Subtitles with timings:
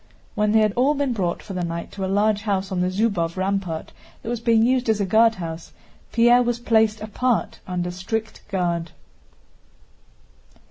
[0.33, 2.89] When they had all been brought for the night to a large house on the
[2.89, 3.91] Zúbov Rampart
[4.23, 5.73] that was being used as a guardhouse,
[6.11, 8.93] Pierre was placed apart under strict guard.